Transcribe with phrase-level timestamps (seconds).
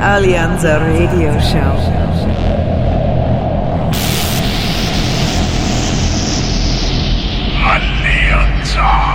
[0.00, 1.98] Alianza Radio Show.
[8.58, 9.07] This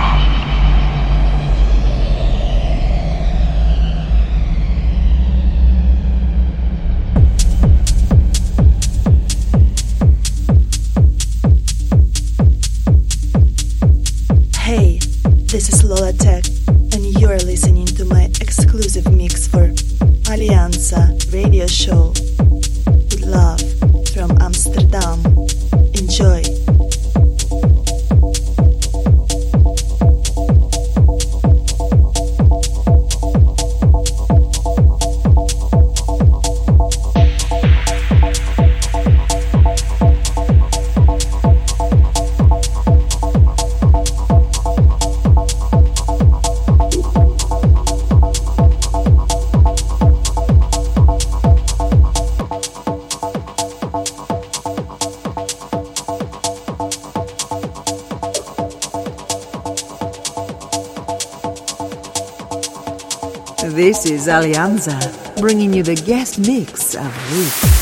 [64.28, 64.98] Alianza,
[65.40, 67.73] bringing you the guest mix of week.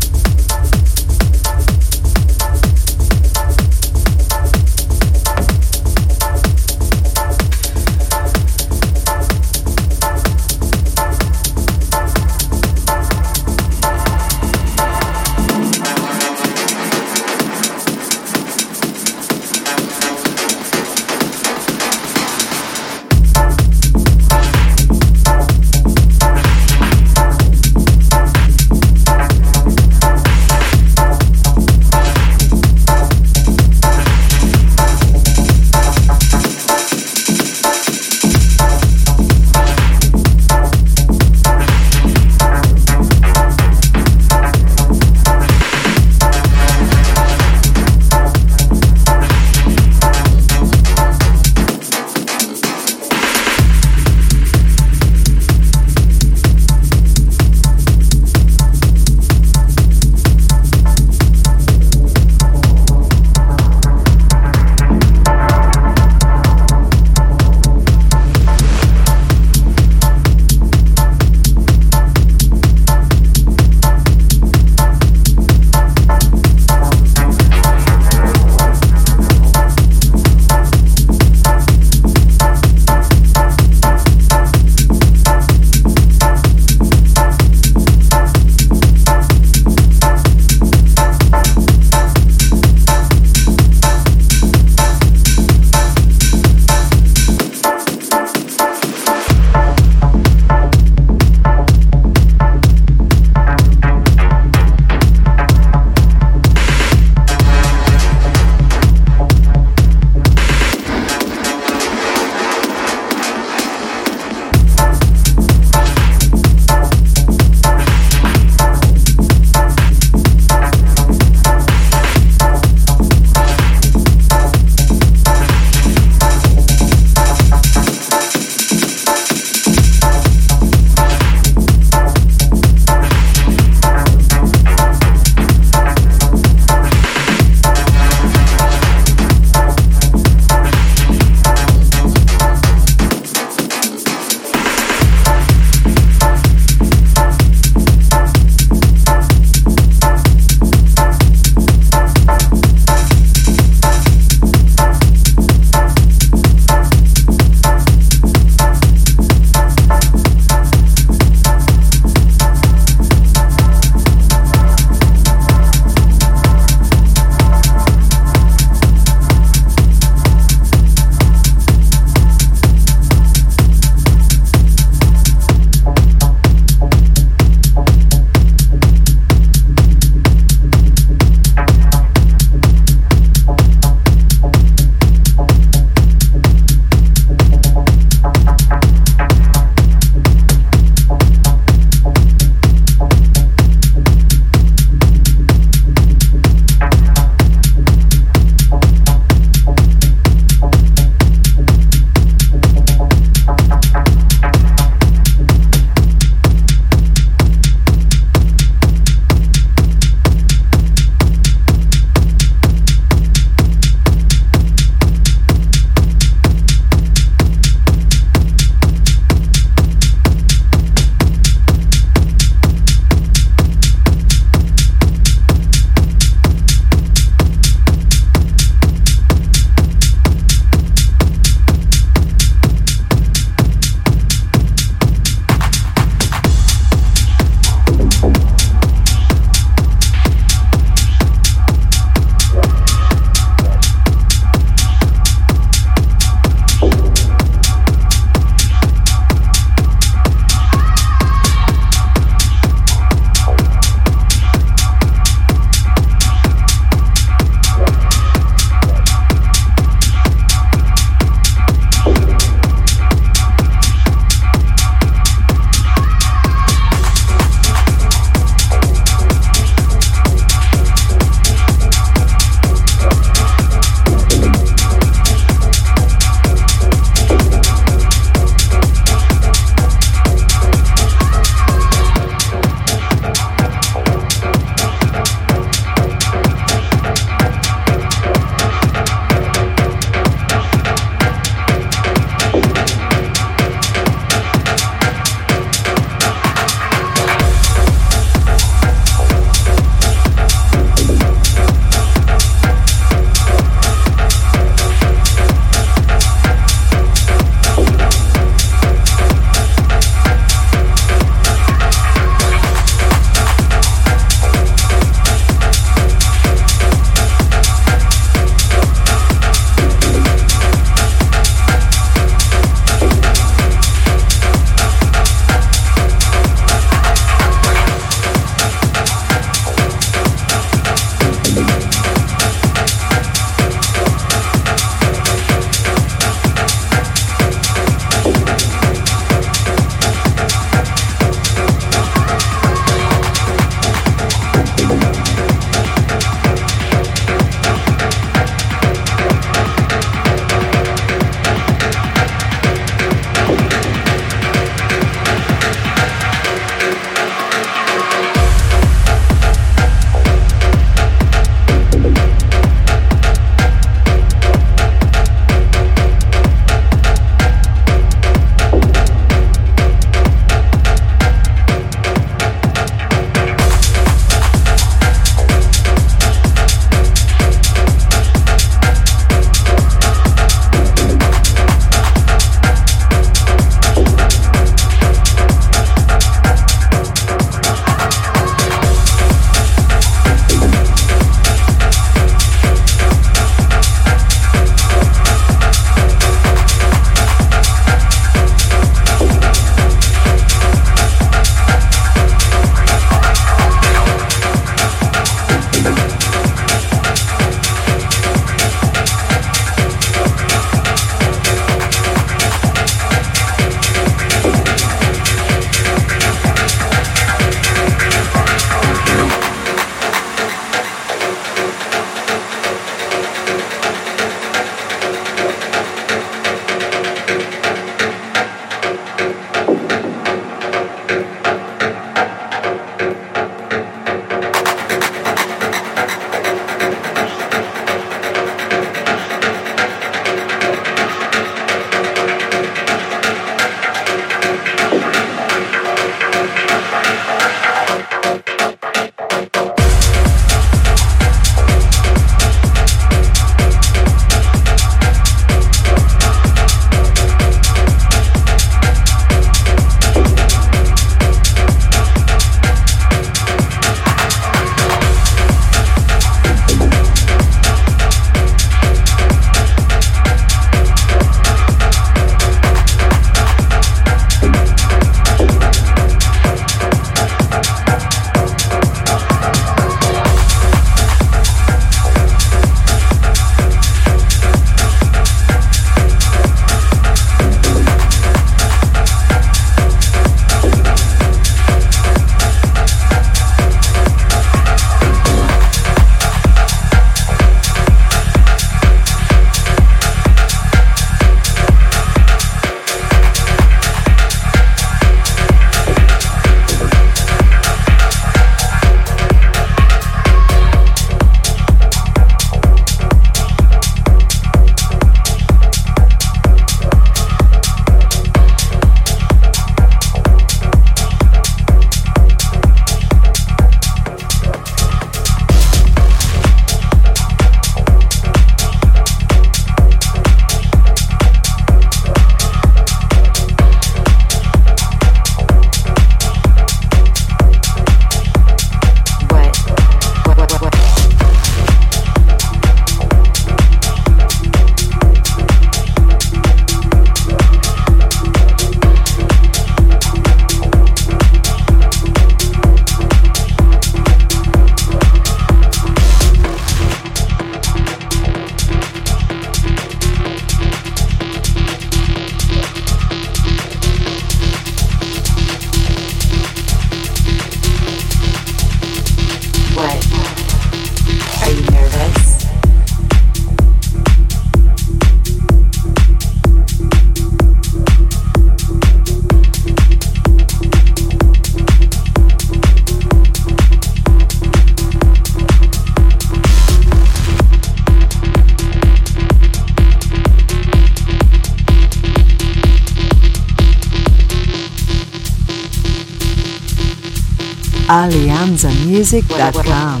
[597.88, 600.00] alianzamusic.com.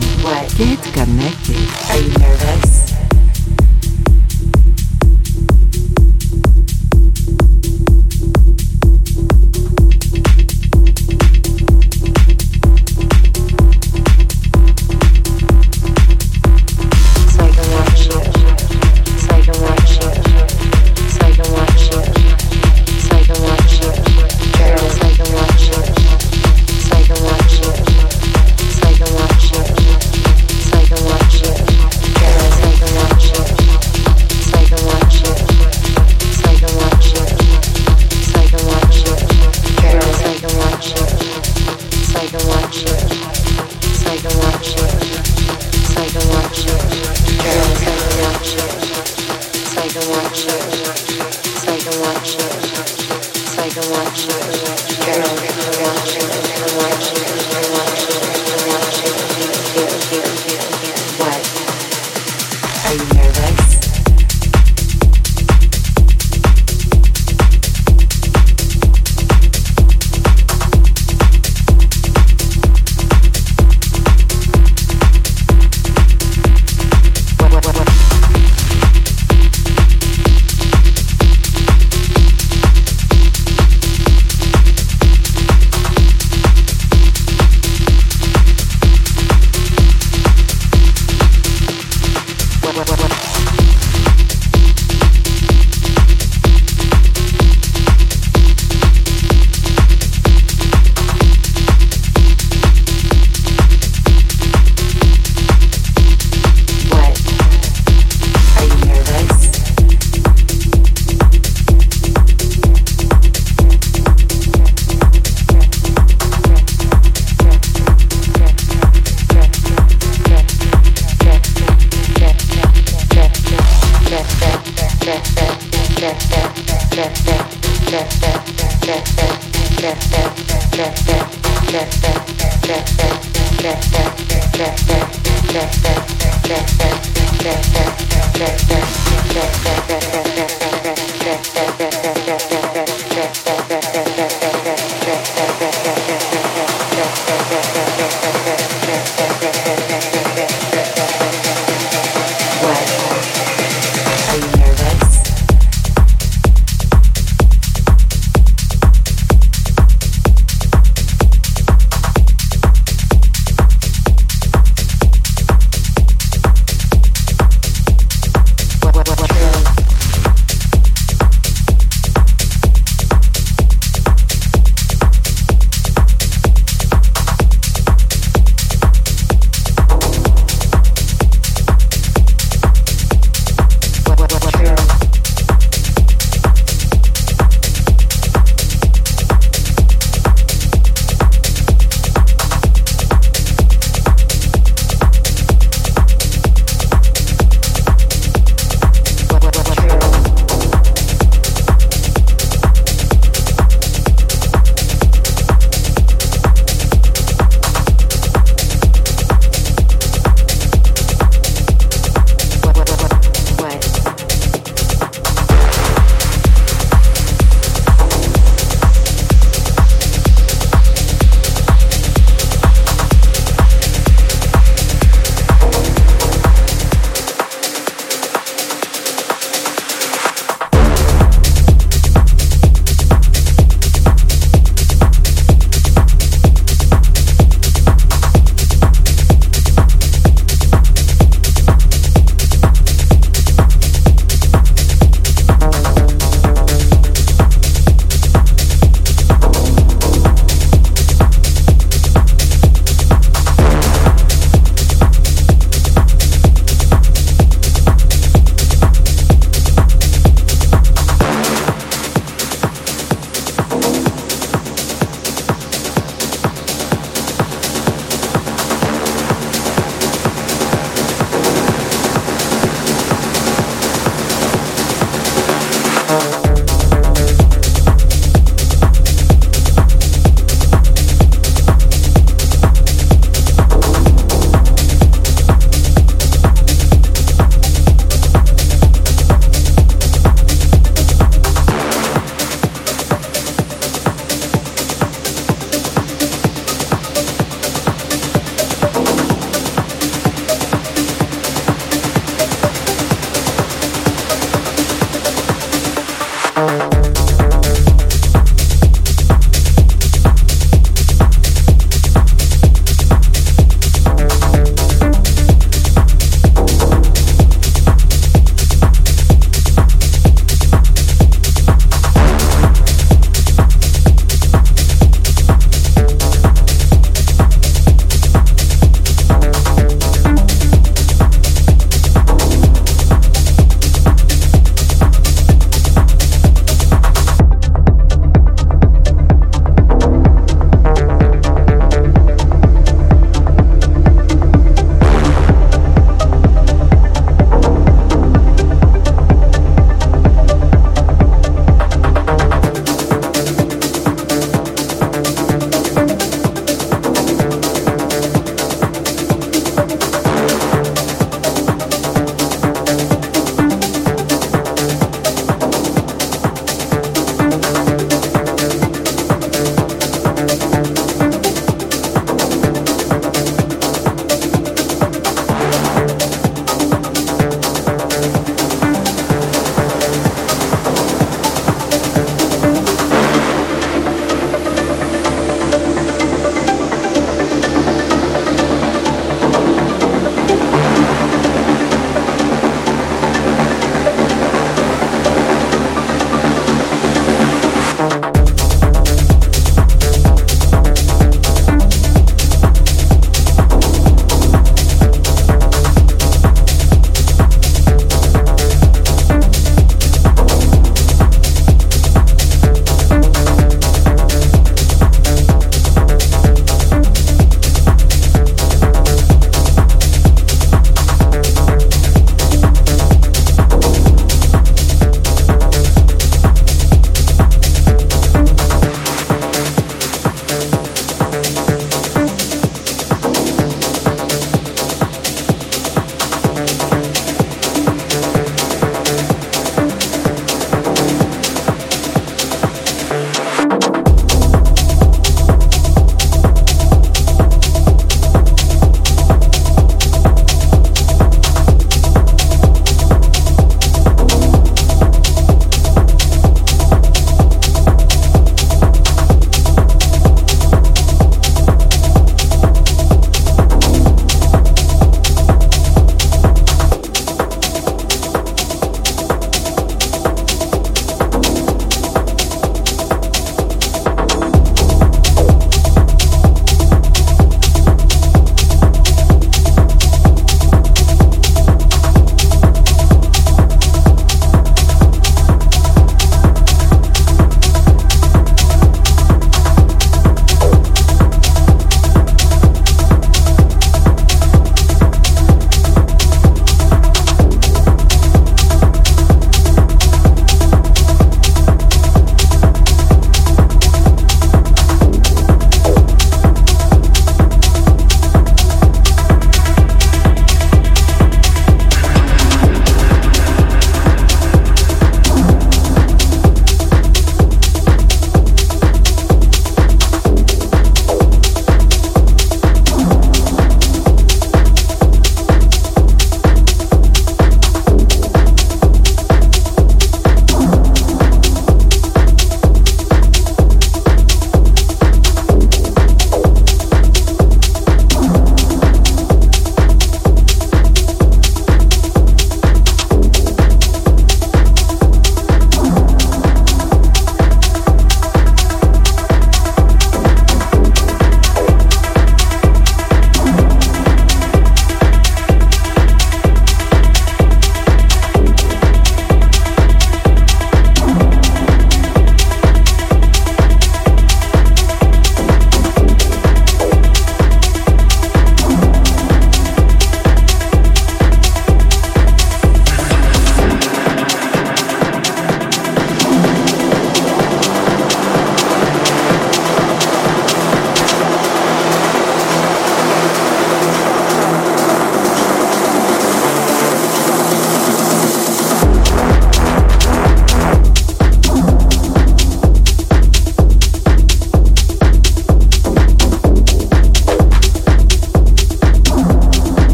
[0.56, 1.68] Get connected.
[1.90, 2.95] Are you nervous?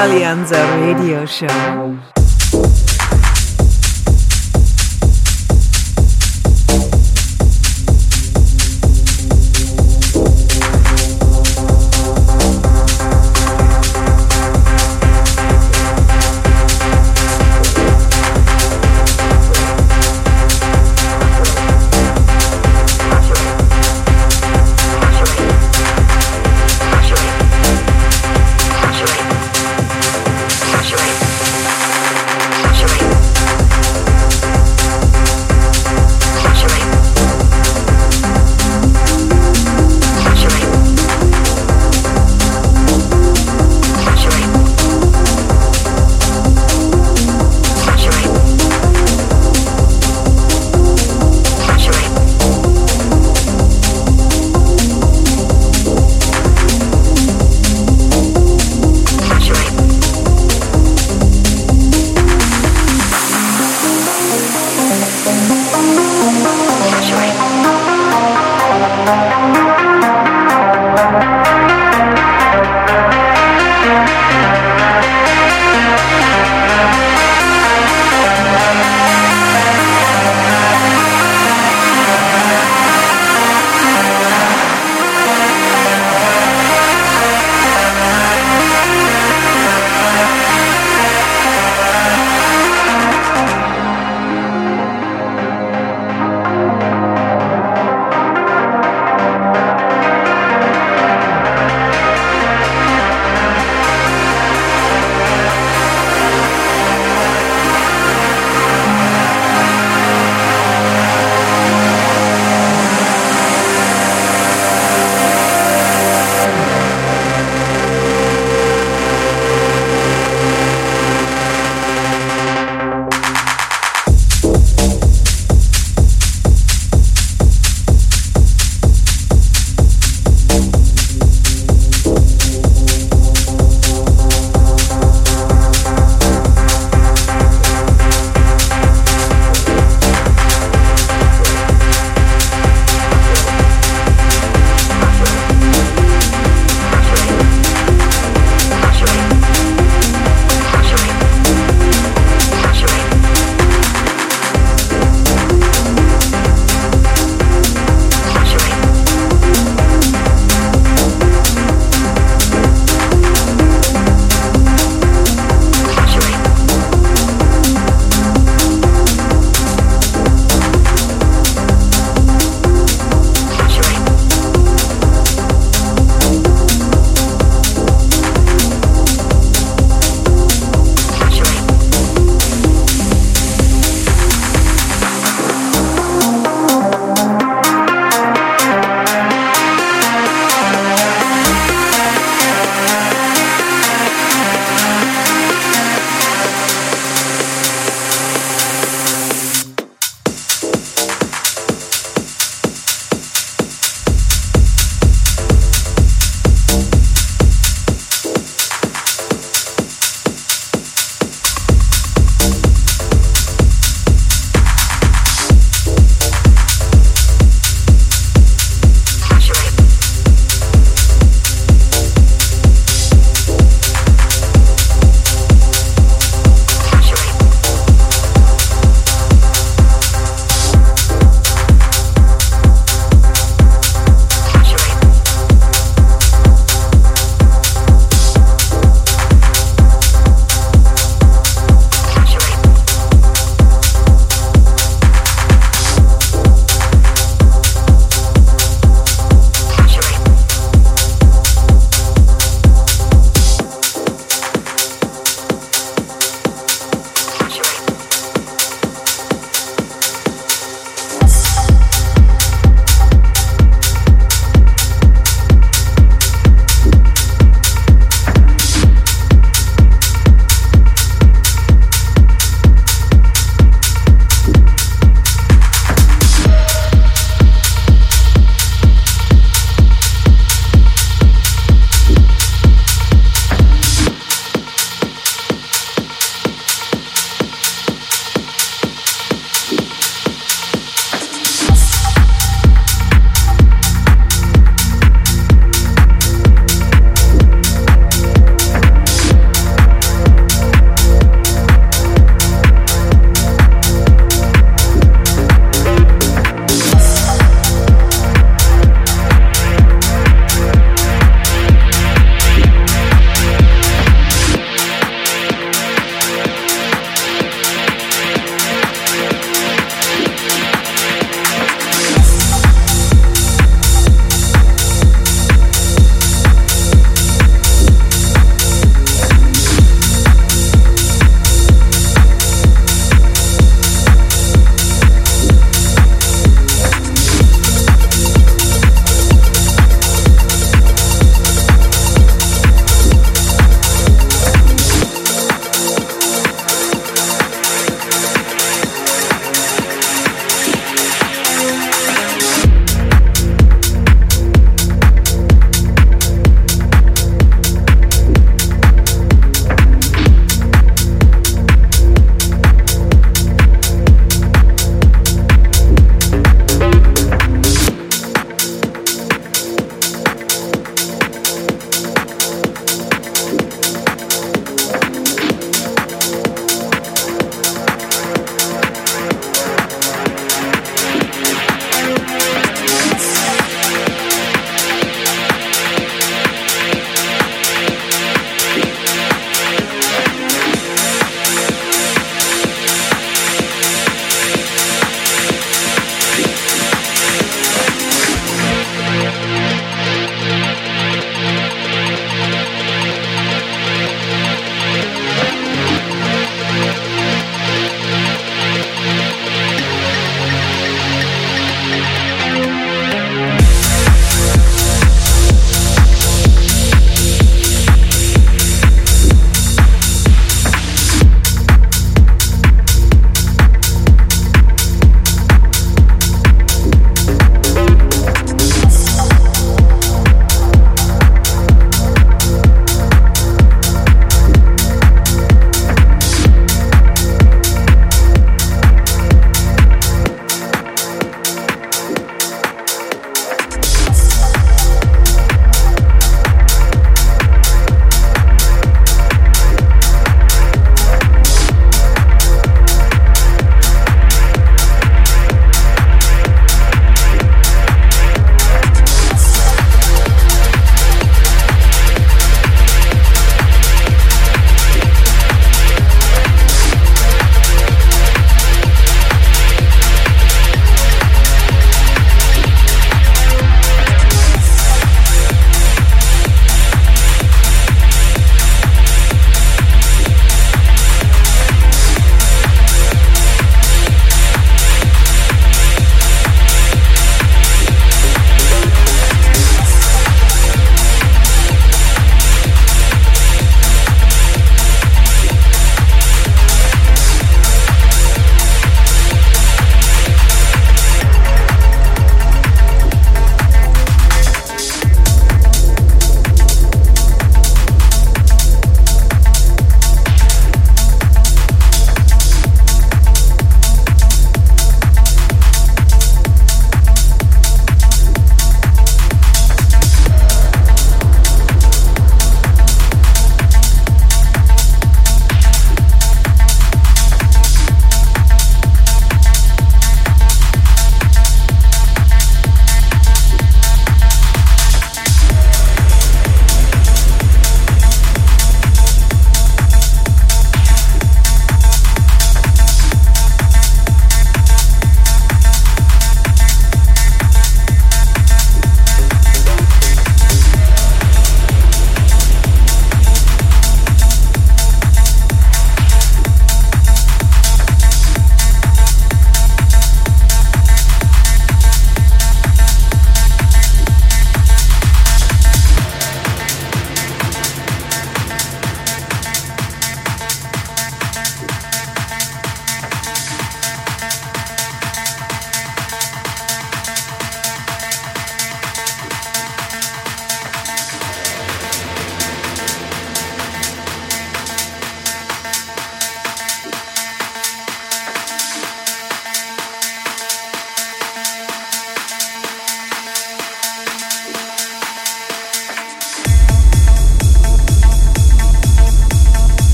[0.00, 2.19] Alleanza Radio Show.